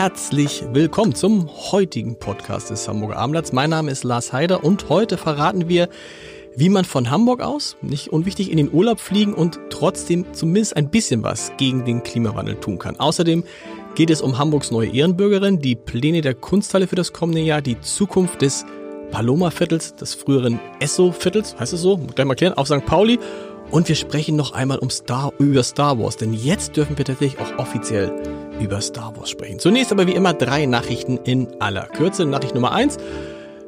[0.00, 3.52] Herzlich willkommen zum heutigen Podcast des Hamburger Abendblatts.
[3.52, 5.90] Mein Name ist Lars Heider und heute verraten wir,
[6.56, 10.90] wie man von Hamburg aus, nicht unwichtig, in den Urlaub fliegen und trotzdem zumindest ein
[10.90, 12.98] bisschen was gegen den Klimawandel tun kann.
[12.98, 13.44] Außerdem
[13.94, 17.78] geht es um Hamburgs neue Ehrenbürgerin, die Pläne der Kunsthalle für das kommende Jahr, die
[17.82, 18.64] Zukunft des
[19.10, 22.86] Paloma-Viertels, des früheren Esso-Viertels, heißt es so, gleich mal klären, auf St.
[22.86, 23.18] Pauli.
[23.70, 27.38] Und wir sprechen noch einmal um Star, über Star Wars, denn jetzt dürfen wir tatsächlich
[27.38, 29.58] auch offiziell über Star Wars sprechen.
[29.58, 32.26] Zunächst aber wie immer drei Nachrichten in aller Kürze.
[32.26, 32.98] Nachricht Nummer eins.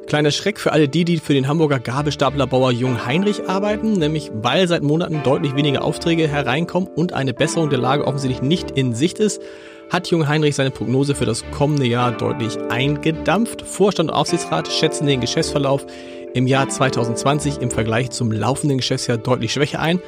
[0.07, 4.67] Kleiner Schreck für alle die, die für den Hamburger Gabelstaplerbauer Jung Heinrich arbeiten, nämlich weil
[4.67, 9.19] seit Monaten deutlich weniger Aufträge hereinkommen und eine Besserung der Lage offensichtlich nicht in Sicht
[9.19, 9.41] ist,
[9.89, 13.61] hat Jung Heinrich seine Prognose für das kommende Jahr deutlich eingedampft.
[13.61, 15.85] Vorstand und Aufsichtsrat schätzen den Geschäftsverlauf
[16.33, 19.99] im Jahr 2020 im Vergleich zum laufenden Geschäftsjahr deutlich schwächer ein.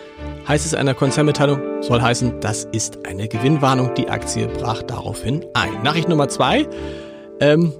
[0.47, 3.93] Heißt es in einer Konzernmitteilung, soll heißen, das ist eine Gewinnwarnung.
[3.95, 5.83] Die Aktie brach daraufhin ein.
[5.83, 6.67] Nachricht Nummer zwei.
[7.39, 7.73] Ähm,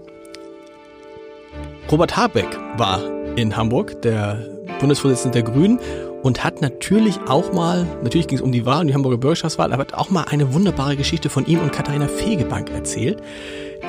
[1.92, 3.02] Robert Habeck war
[3.36, 4.46] in Hamburg, der
[4.80, 5.80] Bundesvorsitzende der Grünen,
[6.26, 9.72] und hat natürlich auch mal, natürlich ging es um die Wahl, um die Hamburger Bürgerschaftswahl,
[9.72, 13.22] aber hat auch mal eine wunderbare Geschichte von ihm und Katharina Fegebank erzählt,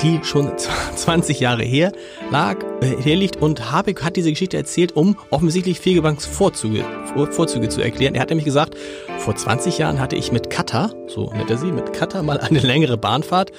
[0.02, 0.52] die schon
[0.96, 1.92] 20 Jahre her
[2.30, 6.84] lag, äh, herliegt und Habeck hat diese Geschichte erzählt, um offensichtlich Fegebanks Vorzüge,
[7.30, 8.14] Vorzüge zu erklären.
[8.14, 8.74] Er hat nämlich gesagt,
[9.16, 12.58] vor 20 Jahren hatte ich mit Katar, so nennt er sie, mit Katar mal eine
[12.60, 13.50] längere Bahnfahrt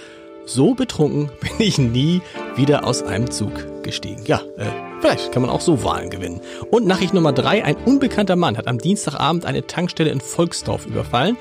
[0.47, 2.21] so betrunken bin ich nie
[2.55, 4.23] wieder aus einem Zug gestiegen.
[4.25, 4.65] Ja, äh,
[5.01, 6.41] vielleicht kann man auch so Wahlen gewinnen.
[6.71, 11.37] Und Nachricht Nummer drei, ein unbekannter Mann hat am Dienstagabend eine Tankstelle in Volksdorf überfallen.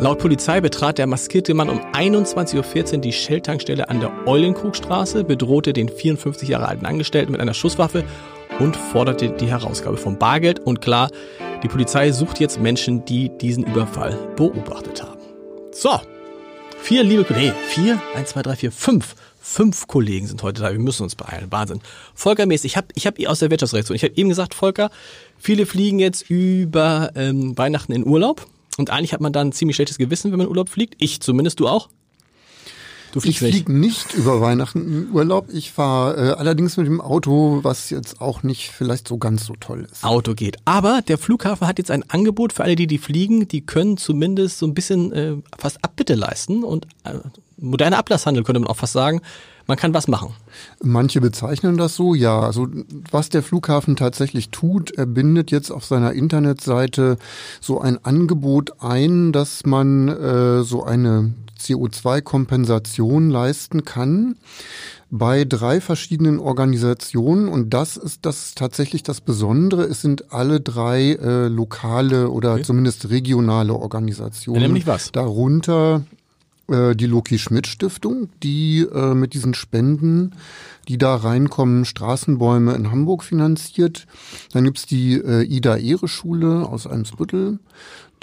[0.00, 5.72] Laut Polizei betrat der maskierte Mann um 21.14 Uhr die Shell-Tankstelle an der Eulenkrugstraße, bedrohte
[5.72, 8.02] den 54 Jahre alten Angestellten mit einer Schusswaffe
[8.58, 10.58] und forderte die Herausgabe von Bargeld.
[10.58, 11.10] Und klar,
[11.62, 15.20] die Polizei sucht jetzt Menschen, die diesen Überfall beobachtet haben.
[15.70, 16.00] So,
[16.84, 19.14] Vier liebe Kollegen, nee, vier, eins, zwei, drei, vier, fünf.
[19.40, 20.70] Fünf Kollegen sind heute da.
[20.70, 21.50] Wir müssen uns beeilen.
[21.50, 21.80] Wahnsinn.
[22.14, 23.96] Volker Mees, ich habe ich hab aus der Wirtschaftsreaktion.
[23.96, 24.90] Ich habe eben gesagt, Volker,
[25.38, 28.46] viele fliegen jetzt über ähm, Weihnachten in Urlaub.
[28.76, 30.96] Und eigentlich hat man da ein ziemlich schlechtes Gewissen, wenn man in Urlaub fliegt.
[30.98, 31.88] Ich zumindest, du auch?
[33.14, 35.46] Du fliegst ich fliege nicht über Weihnachten in Urlaub.
[35.52, 39.54] Ich fahre äh, allerdings mit dem Auto, was jetzt auch nicht vielleicht so ganz so
[39.60, 40.02] toll ist.
[40.02, 40.56] Auto geht.
[40.64, 43.46] Aber der Flughafen hat jetzt ein Angebot für alle, die die fliegen.
[43.46, 47.14] Die können zumindest so ein bisschen äh, fast Abbitte leisten und äh,
[47.56, 49.20] moderner Ablasshandel könnte man auch fast sagen.
[49.68, 50.34] Man kann was machen.
[50.82, 52.40] Manche bezeichnen das so, ja.
[52.40, 52.66] Also
[53.12, 57.16] was der Flughafen tatsächlich tut, er bindet jetzt auf seiner Internetseite
[57.60, 64.36] so ein Angebot ein, dass man äh, so eine CO2-Kompensation leisten kann
[65.10, 69.84] bei drei verschiedenen Organisationen und das ist das tatsächlich das Besondere.
[69.84, 72.62] Es sind alle drei äh, lokale oder okay.
[72.62, 74.62] zumindest regionale Organisationen.
[74.62, 75.12] Nämlich was?
[75.12, 76.02] Darunter
[76.68, 80.32] äh, die Loki Schmidt Stiftung, die äh, mit diesen Spenden,
[80.88, 84.06] die da reinkommen, Straßenbäume in Hamburg finanziert.
[84.52, 87.58] Dann gibt's die äh, Ida Ehre Schule aus Eimsbüttel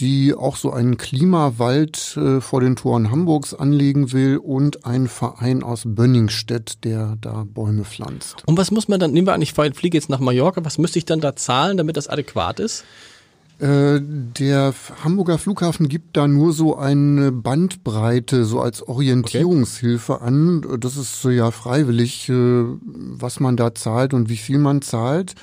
[0.01, 5.61] die auch so einen Klimawald äh, vor den Toren Hamburgs anlegen will und ein Verein
[5.61, 8.43] aus Bönningstedt, der da Bäume pflanzt.
[8.47, 10.97] Und was muss man dann, nehmen wir an, ich fliege jetzt nach Mallorca, was müsste
[10.97, 12.83] ich dann da zahlen, damit das adäquat ist?
[13.61, 14.73] Äh, der
[15.03, 20.23] Hamburger Flughafen gibt da nur so eine Bandbreite, so als Orientierungshilfe okay.
[20.25, 20.79] an.
[20.79, 25.35] Das ist ja freiwillig, äh, was man da zahlt und wie viel man zahlt.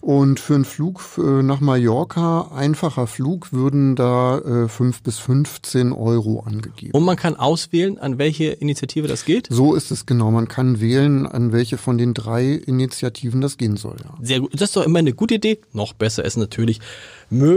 [0.00, 6.40] Und für einen Flug äh, nach Mallorca, einfacher Flug, würden da fünf bis 15 Euro
[6.40, 6.92] angegeben.
[6.92, 9.48] Und man kann auswählen, an welche Initiative das geht?
[9.50, 10.30] So ist es genau.
[10.30, 13.96] Man kann wählen, an welche von den drei Initiativen das gehen soll.
[14.04, 14.14] Ja.
[14.20, 14.52] Sehr gut.
[14.54, 15.60] Das ist doch immer eine gute Idee.
[15.72, 16.80] Noch besser ist natürlich,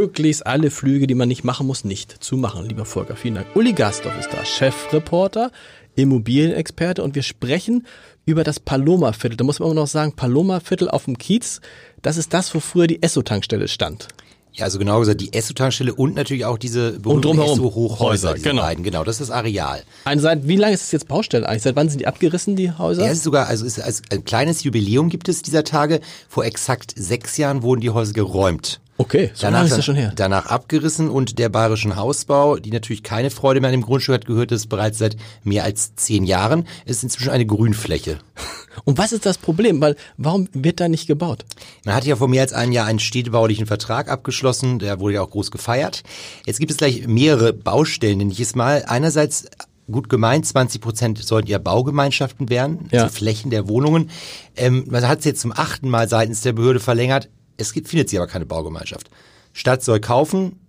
[0.08, 2.66] möglichst alle Flüge, die man nicht machen muss, nicht zu machen.
[2.66, 3.48] Lieber Volker, vielen Dank.
[3.56, 5.52] Uli Gastorf ist da, Chefreporter,
[5.96, 7.86] Immobilienexperte und wir sprechen
[8.26, 9.36] über das Paloma-Viertel.
[9.36, 11.60] Da muss man immer noch sagen, Paloma-Viertel auf dem Kiez,
[12.02, 14.08] das ist das, wo früher die Esso-Tankstelle stand.
[14.54, 18.62] Ja, also genau gesagt, die Esso-Tankstelle und natürlich auch diese berühmten Esso-Hochhäuser, genau.
[18.62, 19.84] beiden, genau, das ist das Areal.
[20.06, 21.64] Also seit, wie lange ist es jetzt Baustelle eigentlich?
[21.64, 23.04] Seit wann sind die abgerissen, die Häuser?
[23.04, 26.00] Ja, es ist sogar, also es ist, also ein kleines Jubiläum gibt es dieser Tage.
[26.30, 28.80] Vor exakt sechs Jahren wurden die Häuser geräumt.
[28.98, 30.12] Okay, so danach, lange ist das schon her.
[30.16, 34.26] Danach abgerissen und der Bayerischen Hausbau, die natürlich keine Freude mehr an dem Grundstück hat,
[34.26, 36.68] gehört es bereits seit mehr als zehn Jahren.
[36.86, 38.20] Es ist inzwischen eine Grünfläche.
[38.84, 39.82] Und was ist das Problem?
[39.82, 41.46] Weil warum wird da nicht gebaut?
[41.84, 45.22] Man hat ja vor mehr als einem Jahr einen städtebaulichen Vertrag abgeschlossen, der wurde ja
[45.24, 46.04] auch groß gefeiert.
[46.46, 48.86] Jetzt gibt es gleich mehrere Baustellen, nenne ich es mal.
[48.88, 49.48] Einerseits
[49.92, 53.04] gut gemeint, 20 Prozent sollten ja Baugemeinschaften werden, ja.
[53.04, 54.10] also Flächen der Wohnungen.
[54.56, 57.30] Ähm, man hat es jetzt zum achten Mal seitens der Behörde verlängert.
[57.58, 59.10] Es gibt, findet sich aber keine Baugemeinschaft.
[59.54, 60.60] Stadt soll kaufen,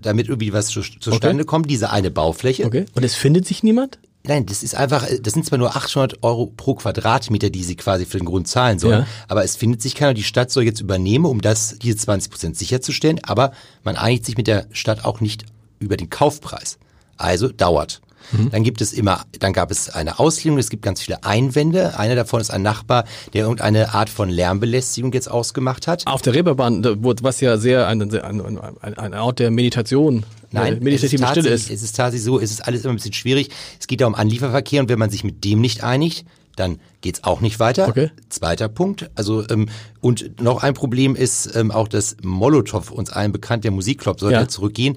[0.00, 1.44] damit irgendwie was zu, zustande okay.
[1.44, 2.64] kommt, diese eine Baufläche.
[2.64, 2.86] Okay.
[2.94, 3.98] Und es findet sich niemand?
[4.24, 8.04] Nein, das ist einfach, das sind zwar nur 800 Euro pro Quadratmeter, die sie quasi
[8.06, 9.06] für den Grund zahlen sollen, ja.
[9.28, 10.14] aber es findet sich keiner.
[10.14, 13.52] Die Stadt soll jetzt übernehmen, um das diese 20 Prozent sicherzustellen, aber
[13.84, 15.44] man einigt sich mit der Stadt auch nicht
[15.78, 16.78] über den Kaufpreis.
[17.16, 18.00] Also dauert.
[18.32, 18.50] Mhm.
[18.50, 21.98] Dann gibt es immer, dann gab es eine Auslegung, es gibt ganz viele Einwände.
[21.98, 26.06] Einer davon ist ein Nachbar, der irgendeine Art von Lärmbelästigung jetzt ausgemacht hat.
[26.06, 31.50] Auf der Reeperbahn, was ja sehr ein, ein, ein, Ort der Meditation Nein, meditative Stille
[31.50, 31.70] ist.
[31.70, 33.50] Es ist tatsächlich so, es ist alles immer ein bisschen schwierig.
[33.78, 36.24] Es geht da um Anlieferverkehr und wenn man sich mit dem nicht einigt,
[36.56, 37.86] dann geht's auch nicht weiter.
[37.86, 38.10] Okay.
[38.30, 39.10] Zweiter Punkt.
[39.14, 39.68] Also ähm,
[40.00, 44.38] und noch ein Problem ist ähm, auch, dass Molotow uns allen bekannt, der Musikclub, sollte
[44.38, 44.48] ja.
[44.48, 44.96] zurückgehen.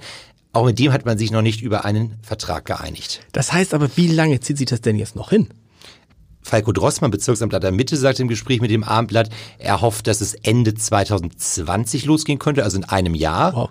[0.52, 3.22] Auch mit dem hat man sich noch nicht über einen Vertrag geeinigt.
[3.32, 5.50] Das heißt aber, wie lange zieht sich das denn jetzt noch hin?
[6.42, 9.30] Falco Drossmann, Bezirksamtleiter Mitte, sagt im Gespräch mit dem Abendblatt,
[9.60, 13.56] er hofft, dass es Ende 2020 losgehen könnte, also in einem Jahr.
[13.56, 13.70] Wow.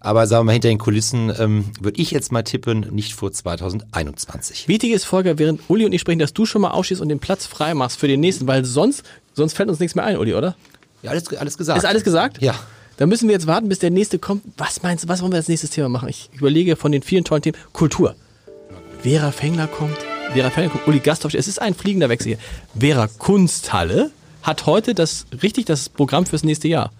[0.00, 3.32] Aber sagen wir mal, hinter den Kulissen ähm, würde ich jetzt mal tippen, nicht vor
[3.32, 4.68] 2021.
[4.68, 7.18] Wichtig ist, Volker, während Uli und ich sprechen, dass du schon mal ausschießt und den
[7.18, 9.02] Platz frei machst für den nächsten, weil sonst,
[9.32, 10.56] sonst fällt uns nichts mehr ein, Uli, oder?
[11.02, 11.78] Ja, alles, alles gesagt.
[11.78, 12.40] Ist alles gesagt?
[12.42, 12.54] Ja.
[12.98, 14.42] Dann müssen wir jetzt warten, bis der nächste kommt.
[14.56, 16.08] Was meinst du, was wollen wir als nächstes Thema machen?
[16.08, 17.56] Ich überlege von den vielen tollen Themen.
[17.72, 18.16] Kultur.
[19.02, 19.96] Vera Fengler kommt.
[20.32, 20.88] Vera Fengler kommt.
[20.88, 21.32] Uli Gasthoff.
[21.34, 22.38] Es ist ein fliegender Wechsel hier.
[22.78, 24.10] Vera Kunsthalle
[24.42, 26.90] hat heute das, richtig, das Programm fürs nächste Jahr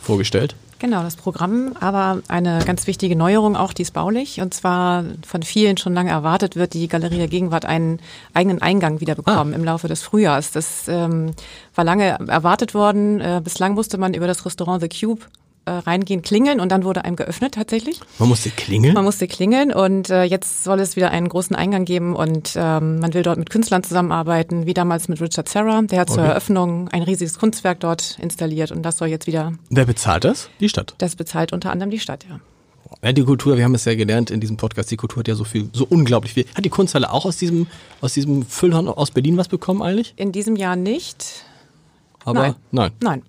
[0.00, 0.54] vorgestellt.
[0.82, 4.40] Genau, das Programm, aber eine ganz wichtige Neuerung auch, die ist baulich.
[4.40, 8.00] Und zwar von vielen schon lange erwartet wird, die Galerie der Gegenwart einen
[8.34, 9.56] eigenen Eingang wieder bekommen ah.
[9.56, 10.50] im Laufe des Frühjahrs.
[10.50, 11.34] Das ähm,
[11.76, 13.20] war lange erwartet worden.
[13.20, 15.20] Äh, bislang musste man über das Restaurant The Cube
[15.64, 18.00] äh, reingehen, klingeln und dann wurde einem geöffnet tatsächlich.
[18.18, 18.94] Man musste klingeln?
[18.94, 22.98] Man musste klingeln und äh, jetzt soll es wieder einen großen Eingang geben und ähm,
[22.98, 25.82] man will dort mit Künstlern zusammenarbeiten, wie damals mit Richard Serra.
[25.82, 26.16] Der hat okay.
[26.16, 29.52] zur Eröffnung ein riesiges Kunstwerk dort installiert und das soll jetzt wieder...
[29.70, 30.48] Wer bezahlt das?
[30.60, 30.94] Die Stadt?
[30.98, 32.40] Das bezahlt unter anderem die Stadt, ja.
[33.02, 35.34] Ja, die Kultur, wir haben es ja gelernt in diesem Podcast, die Kultur hat ja
[35.34, 36.44] so viel, so unglaublich viel.
[36.54, 37.66] Hat die Kunsthalle auch aus diesem,
[38.00, 40.12] aus diesem Füllhorn aus Berlin was bekommen eigentlich?
[40.16, 41.44] In diesem Jahr nicht.
[42.24, 42.54] Aber nein.
[42.70, 42.90] Nein.
[43.00, 43.22] nein.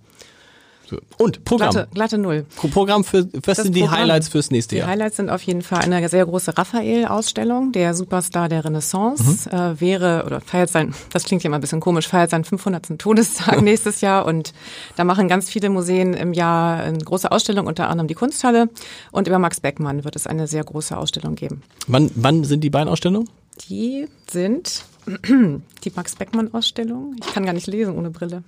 [1.18, 1.72] Und Programm.
[1.72, 2.46] Glatte, glatte Null.
[2.72, 4.88] Programm für, was das sind die Programm, Highlights fürs nächste Jahr?
[4.88, 9.58] Die Highlights sind auf jeden Fall eine sehr große Raphael-Ausstellung, der Superstar der Renaissance, mhm.
[9.58, 12.98] äh, wäre, oder feiert sein, das klingt ja immer ein bisschen komisch, feiert seinen 500.
[12.98, 14.54] Todestag nächstes Jahr und
[14.96, 18.70] da machen ganz viele Museen im Jahr eine große Ausstellung, unter anderem die Kunsthalle
[19.12, 21.62] und über Max Beckmann wird es eine sehr große Ausstellung geben.
[21.88, 23.30] Wann, wann sind die beiden Ausstellungen?
[23.70, 24.84] Die sind
[25.28, 27.16] die Max Beckmann-Ausstellung.
[27.20, 28.44] Ich kann gar nicht lesen ohne Brille.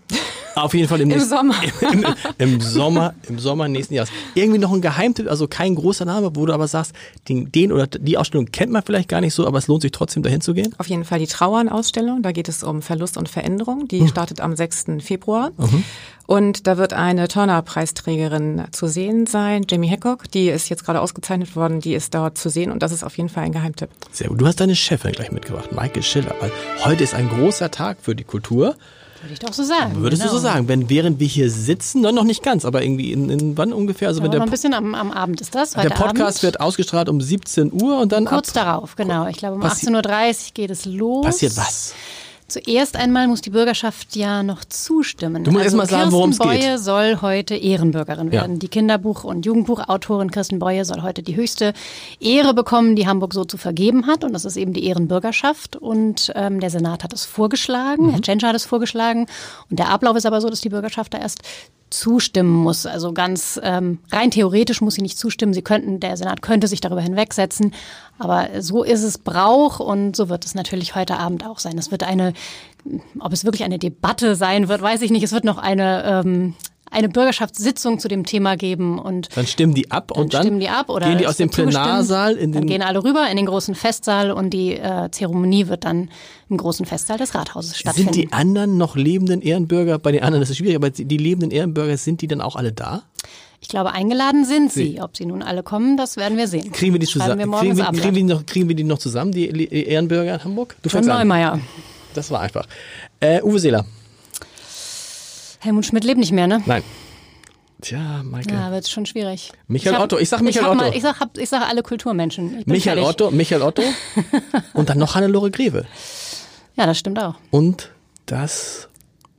[0.56, 1.56] Auf jeden Fall im, Im Sommer.
[1.82, 1.90] Im,
[2.38, 4.10] im, Im, Sommer, im Sommer nächsten Jahres.
[4.34, 6.94] Irgendwie noch ein Geheimtipp, also kein großer Name, wo du aber sagst,
[7.28, 9.92] den, den oder die Ausstellung kennt man vielleicht gar nicht so, aber es lohnt sich
[9.92, 10.74] trotzdem dahin zu gehen.
[10.78, 12.22] Auf jeden Fall die Trauern-Ausstellung.
[12.22, 13.88] Da geht es um Verlust und Veränderung.
[13.88, 14.08] Die hm.
[14.08, 14.86] startet am 6.
[15.02, 15.52] Februar.
[15.58, 15.84] Mhm.
[16.28, 20.32] Und da wird eine Turner-Preisträgerin zu sehen sein, Jamie Hancock.
[20.32, 21.82] Die ist jetzt gerade ausgezeichnet worden.
[21.82, 23.90] Die ist dort zu sehen und das ist auf jeden Fall ein Geheimtipp.
[24.12, 24.42] Sehr gut.
[24.42, 26.34] Du hast deine Chefin gleich mitgebracht, Michael Schiller.
[26.40, 26.52] Weil
[26.84, 28.76] heute ist ein großer Tag für die Kultur.
[29.26, 29.96] Würde ich doch so sagen.
[29.96, 30.34] Würdest genau.
[30.34, 30.54] du so genau.
[30.54, 30.68] sagen?
[30.68, 34.08] Wenn, während wir hier sitzen, dann noch nicht ganz, aber irgendwie in, in wann ungefähr?
[34.08, 35.72] Also ja, wenn der, ein bisschen am, am Abend ist das.
[35.72, 36.44] der Podcast Abend.
[36.44, 38.26] wird ausgestrahlt um 17 Uhr und dann.
[38.26, 39.28] Kurz darauf, genau.
[39.28, 41.26] Ich glaube, um 18.30 Uhr geht es los.
[41.26, 41.96] Passiert was?
[42.48, 45.44] Zuerst einmal muss die Bürgerschaft ja noch zustimmen.
[45.44, 46.48] Du musst also erst mal sagen, worum es geht.
[46.48, 48.54] Boye soll heute Ehrenbürgerin werden.
[48.54, 48.60] Ja.
[48.60, 51.74] Die Kinderbuch- und Jugendbuchautorin Kirsten Boye soll heute die höchste
[52.20, 54.24] Ehre bekommen, die Hamburg so zu vergeben hat.
[54.24, 55.76] Und das ist eben die Ehrenbürgerschaft.
[55.76, 58.12] Und ähm, der Senat hat es vorgeschlagen, mhm.
[58.12, 59.26] Herr Tschentscher hat es vorgeschlagen.
[59.72, 61.42] Und der Ablauf ist aber so, dass die Bürgerschaft da erst
[62.00, 62.86] zustimmen muss.
[62.86, 65.54] Also ganz ähm, rein theoretisch muss sie nicht zustimmen.
[65.54, 67.74] Sie könnten, der Senat könnte sich darüber hinwegsetzen.
[68.20, 71.78] Aber so ist es Brauch und so wird es natürlich heute Abend auch sein.
[71.78, 72.34] Es wird eine,
[73.20, 75.24] ob es wirklich eine Debatte sein wird, weiß ich nicht.
[75.24, 76.54] Es wird noch eine ähm,
[76.96, 80.60] eine Bürgerschaftssitzung zu dem Thema geben und dann stimmen die ab dann und dann stimmen
[80.60, 83.38] die ab oder gehen die aus dem Plenarsaal in den dann gehen alle rüber in
[83.38, 86.10] den großen Festsaal und die äh, Zeremonie wird dann
[86.50, 88.14] im großen Festsaal des Rathauses stattfinden.
[88.14, 91.52] Sind die anderen noch lebenden Ehrenbürger bei den anderen das ist schwierig, aber die lebenden
[91.52, 93.04] Ehrenbürger sind die dann auch alle da?
[93.62, 94.92] Ich glaube, eingeladen sind sie.
[94.92, 95.02] sie.
[95.02, 96.72] Ob sie nun alle kommen, das werden wir sehen.
[96.72, 97.40] Kriegen wir die zusammen?
[97.40, 99.48] Wir kriegen, wir, kriegen, wir noch, kriegen wir die noch zusammen, die
[99.88, 100.76] Ehrenbürger in Hamburg?
[100.84, 101.60] Du John Neumeier.
[102.14, 102.68] Das war einfach.
[103.20, 103.86] Äh, Uwe Seeler.
[105.66, 106.62] Helmut Schmidt lebt nicht mehr, ne?
[106.66, 106.84] Nein.
[107.82, 108.56] Tja, Michael.
[108.58, 109.52] Ja, wird schon schwierig.
[109.68, 110.18] Michael hab- Otto.
[110.18, 110.82] Ich sag Michael hab Otto.
[110.86, 112.60] Mal, ich, sag, hab, ich sag alle Kulturmenschen.
[112.60, 113.10] Ich Michael fertig.
[113.26, 113.84] Otto, Michael Otto
[114.74, 115.86] und dann noch Hannelore Greve.
[116.78, 117.36] Ja, das stimmt auch.
[117.52, 117.92] Und
[118.26, 118.88] das,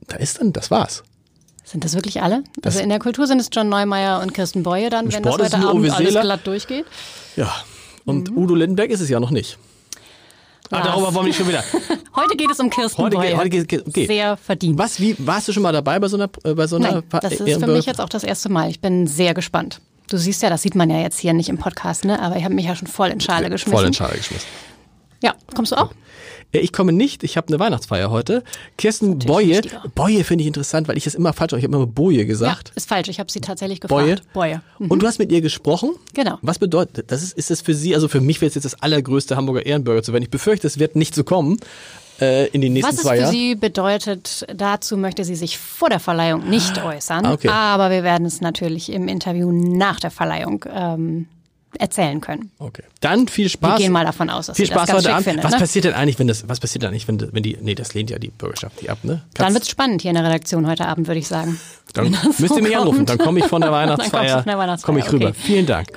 [0.07, 1.03] da ist dann, das war's.
[1.63, 2.43] Sind das wirklich alle?
[2.61, 5.41] Das- also in der Kultur sind es John Neumeier und Kirsten Beue dann, wenn Sport
[5.41, 6.85] das heute Abend alles glatt durchgeht.
[7.35, 7.53] Ja.
[8.05, 8.37] Und Mhm.
[8.37, 9.57] Udo Lindenberg ist es ja noch nicht.
[10.69, 10.83] Was?
[10.83, 11.63] darüber wollen wir nicht schon wieder.
[12.15, 14.05] Heute geht es um Kirsten Heute geht- heute geht- okay.
[14.07, 14.77] Sehr verdient.
[14.77, 17.03] Was, wie, warst du schon mal dabei bei so einer, äh, bei so einer Nein,
[17.09, 18.69] Pa- das ist für mich jetzt auch das erste Mal.
[18.69, 19.79] Ich bin sehr gespannt.
[20.09, 22.19] Du siehst ja, das sieht man ja jetzt hier nicht im Podcast, ne?
[22.21, 23.77] aber ich habe mich ja schon voll in Schale geschmissen.
[23.77, 24.47] voll in Schale geschmissen.
[25.21, 25.89] Ja, kommst du auch?
[26.51, 28.43] Äh, Ich komme nicht, ich habe eine Weihnachtsfeier heute.
[28.77, 29.61] Kirsten Boye.
[29.95, 31.59] Boye finde ich interessant, weil ich das immer falsch habe.
[31.59, 32.69] Ich habe immer Boje gesagt.
[32.69, 33.09] Ja, ist falsch.
[33.09, 34.15] Ich habe sie tatsächlich Boye?
[34.15, 34.33] gefragt.
[34.33, 34.61] Boye.
[34.79, 34.91] Mhm.
[34.91, 35.91] Und du hast mit ihr gesprochen?
[36.13, 36.37] Genau.
[36.41, 37.23] Was bedeutet das?
[37.23, 40.03] Ist, ist das für Sie, also für mich wäre es jetzt das allergrößte Hamburger Ehrenbürger
[40.03, 40.23] zu werden.
[40.23, 41.57] Ich befürchte, es wird nicht so kommen
[42.21, 43.31] äh, in den nächsten Was es für Jahren.
[43.31, 47.25] sie bedeutet, dazu möchte sie sich vor der Verleihung nicht äußern.
[47.25, 47.49] Ah, okay.
[47.49, 51.27] Aber wir werden es natürlich im Interview nach der Verleihung ähm,
[51.79, 52.51] erzählen können.
[52.59, 52.83] Okay.
[53.01, 53.73] Dann viel Spaß.
[53.79, 55.25] Wir gehen mal davon aus, dass viel das Spaß ganz heute schick Abend.
[55.25, 55.43] findet.
[55.45, 55.59] was ne?
[55.59, 58.09] passiert denn eigentlich, wenn das, was passiert denn eigentlich, wenn, wenn die, nee, das lehnt
[58.09, 59.21] ja die Bürgerschaft die ab, ne?
[59.33, 61.59] Dann Kannst- wird es spannend hier in der Redaktion heute Abend, würde ich sagen.
[61.93, 62.81] Dann das müsst so ihr mich kommt.
[62.81, 65.27] anrufen, dann komme ich von der Dann Weihnachtsfeier, Weihnachtsfeier, komme ich rüber.
[65.29, 65.37] okay.
[65.39, 65.89] Vielen Dank.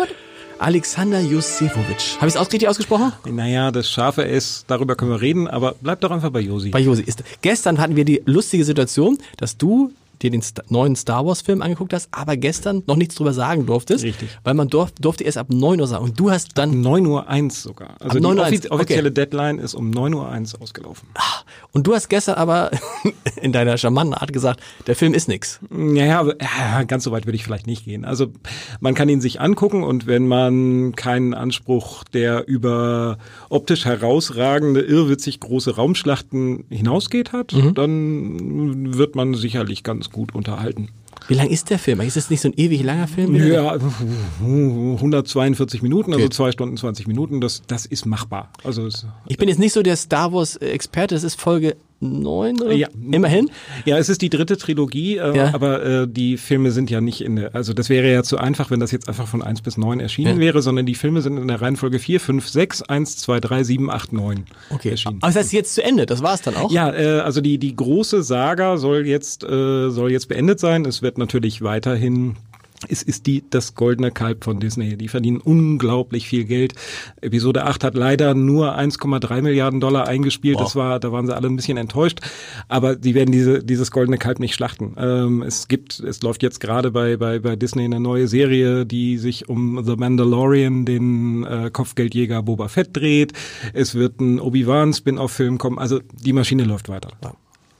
[0.58, 2.16] Alexander Josefovic.
[2.18, 3.12] Habe ich es richtig ausgesprochen?
[3.24, 6.68] Naja, das scharfe S, darüber können wir reden, aber bleib doch einfach bei Josi.
[6.68, 7.24] Bei Josi ist.
[7.40, 9.90] Gestern hatten wir die lustige Situation, dass du
[10.22, 14.04] dir den neuen Star Wars Film angeguckt hast, aber gestern noch nichts drüber sagen durftest.
[14.04, 14.28] Richtig.
[14.44, 16.04] Weil man durf, durfte erst ab 9 Uhr sagen.
[16.04, 17.96] Und du hast dann 9 Uhr 1 sogar.
[18.00, 19.14] Also die 9 Uhr offiz 1, offizielle okay.
[19.14, 21.08] Deadline ist um 9 Uhr 1 ausgelaufen.
[21.72, 22.70] Und du hast gestern aber
[23.40, 25.60] in deiner charmanten Art gesagt, der Film ist nix.
[25.70, 28.04] Naja, aber, ja, ganz so weit würde ich vielleicht nicht gehen.
[28.04, 28.28] Also
[28.80, 35.40] man kann ihn sich angucken und wenn man keinen Anspruch der über optisch herausragende, irrwitzig
[35.40, 40.88] große Raumschlachten hinausgeht hat, dann wird man sicherlich ganz gut unterhalten.
[41.28, 42.00] Wie lang ist der Film?
[42.00, 43.34] Ist das nicht so ein ewig langer Film?
[43.36, 43.76] Ja,
[44.40, 46.34] 142 Minuten, also Okay.
[46.34, 48.50] zwei Stunden 20 Minuten, das, das ist machbar.
[48.64, 48.88] Also
[49.26, 52.73] Ich bin jetzt nicht so der Star Wars Experte, das ist Folge 9 oder?
[52.73, 52.88] Ja.
[53.12, 53.50] Immerhin.
[53.85, 55.54] Ja, es ist die dritte Trilogie, äh, Ja.
[55.54, 58.71] aber äh, die Filme sind ja nicht in der, also das wäre ja zu einfach,
[58.71, 60.40] wenn das jetzt einfach von 1 bis 9 erschienen Ja.
[60.40, 63.90] wäre, sondern die Filme sind in der Reihenfolge 4, 5, 6, 1, 2, 3, 7,
[63.90, 64.90] 8, 9 Okay.
[64.90, 65.19] erschienen.
[65.21, 66.71] Aber das heißt jetzt zu Ende, das war es dann auch?
[66.71, 70.85] Ja, äh, also die, die große Saga soll jetzt, äh, soll jetzt beendet sein.
[70.87, 72.37] Es wird natürlich weiterhin
[72.88, 74.96] es ist die, das goldene Kalb von Disney.
[74.96, 76.75] Die verdienen unglaublich viel Geld.
[77.20, 80.58] Episode 8 hat leider nur 1,3 Milliarden Dollar eingespielt.
[80.58, 82.20] Das war, da waren sie alle ein bisschen enttäuscht.
[82.68, 84.94] Aber sie werden diese, dieses goldene Kalb nicht schlachten.
[84.99, 89.18] Ähm, es gibt, es läuft jetzt gerade bei, bei, bei Disney eine neue Serie, die
[89.18, 93.34] sich um The Mandalorian, den äh, Kopfgeldjäger Boba Fett dreht.
[93.75, 95.78] Es wird ein Obi-Wan Spin-off-Film kommen.
[95.78, 97.10] Also die Maschine läuft weiter.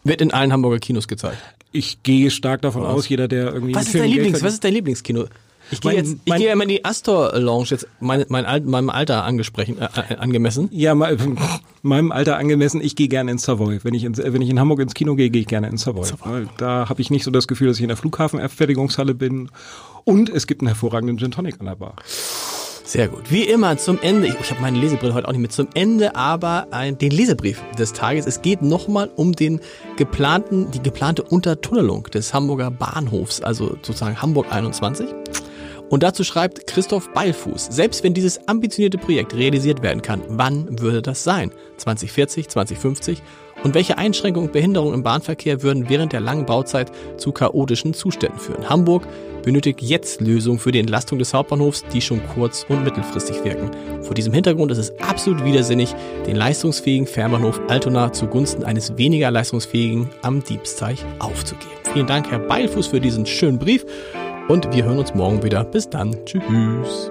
[0.05, 1.39] Wird in allen Hamburger Kinos gezeigt.
[1.73, 4.41] Ich gehe stark davon aus, jeder, der irgendwie Was ist Film dein Geld Lieblings, was
[4.41, 5.25] verdient- ist dein Lieblingskino?
[5.73, 8.91] Ich gehe jetzt, ich gehe immer in die Astor Lounge jetzt, mein, mein Alt, meinem
[8.91, 10.69] Alter angesprochen, äh, äh, angemessen.
[10.73, 11.17] Ja, me-
[11.83, 13.79] meinem Alter angemessen, ich gehe gerne ins Savoy.
[13.85, 16.09] Wenn ich, äh, wenn ich in Hamburg ins Kino gehe, gehe ich gerne ins Savoy.
[16.25, 19.49] Weil da habe ich nicht so das Gefühl, dass ich in der Flughafenfertigungshalle bin.
[20.03, 21.95] Und es gibt einen hervorragenden Gin Tonic an der Bar.
[22.91, 23.31] Sehr gut.
[23.31, 26.67] Wie immer zum Ende, ich, habe meine Lesebrille heute auch nicht mit, zum Ende aber
[26.73, 28.27] ein, den Lesebrief des Tages.
[28.27, 29.61] Es geht nochmal um den
[29.97, 35.07] geplanten, die geplante Untertunnelung des Hamburger Bahnhofs, also sozusagen Hamburg 21.
[35.89, 41.01] Und dazu schreibt Christoph Beilfuß, selbst wenn dieses ambitionierte Projekt realisiert werden kann, wann würde
[41.01, 41.53] das sein?
[41.77, 43.23] 2040, 2050?
[43.63, 48.39] Und welche Einschränkungen und Behinderungen im Bahnverkehr würden während der langen Bauzeit zu chaotischen Zuständen
[48.39, 48.69] führen?
[48.69, 49.07] Hamburg
[49.43, 53.71] benötigt jetzt Lösungen für die Entlastung des Hauptbahnhofs, die schon kurz- und mittelfristig wirken.
[54.03, 55.95] Vor diesem Hintergrund ist es absolut widersinnig,
[56.27, 61.71] den leistungsfähigen Fernbahnhof Altona zugunsten eines weniger leistungsfähigen am Diebsteich aufzugeben.
[61.93, 63.85] Vielen Dank, Herr Beilfuß, für diesen schönen Brief
[64.49, 65.65] und wir hören uns morgen wieder.
[65.65, 66.17] Bis dann.
[66.25, 67.11] Tschüss.